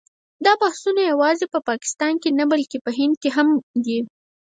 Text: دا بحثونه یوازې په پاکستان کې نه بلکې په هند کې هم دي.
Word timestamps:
دا 0.45 0.53
بحثونه 0.61 1.01
یوازې 1.11 1.45
په 1.53 1.59
پاکستان 1.69 2.13
کې 2.21 2.29
نه 2.39 2.45
بلکې 2.51 2.77
په 2.85 2.91
هند 2.97 3.15
کې 3.21 3.29
هم 3.37 3.47
دي. 3.85 3.99